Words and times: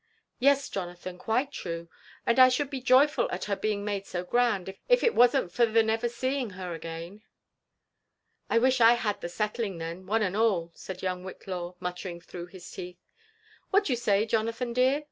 ''Y^es, 0.41 0.71
Jonathan, 0.71 1.19
quite 1.19 1.51
true; 1.51 1.87
and 2.25 2.39
I 2.39 2.49
should 2.49 2.71
be 2.71 2.81
joyful 2.81 3.29
at 3.29 3.43
her 3.45 3.55
being 3.55 3.85
made 3.85 4.07
so 4.07 4.23
grand, 4.23 4.75
if 4.89 5.03
it 5.03 5.13
wasn't 5.13 5.51
for 5.51 5.63
the 5.67 5.83
never 5.83 6.09
seeing 6.09 6.49
her 6.57 6.73
again."'' 6.73 7.21
I 8.49 8.57
wish 8.57 8.81
I 8.81 8.93
had 8.93 9.21
the 9.21 9.29
settling 9.29 9.77
them, 9.77 10.07
one 10.07 10.23
and 10.23 10.35
all," 10.35 10.71
said 10.73 11.03
young 11.03 11.23
Whitlaw, 11.23 11.75
muttering 11.79 12.19
through 12.19 12.47
his 12.47 12.71
teeth. 12.71 12.97
'< 13.37 13.69
What 13.69 13.83
d'ye 13.85 13.95
say, 13.95 14.25
Jonathan 14.25 14.73
dear?" 14.73 14.99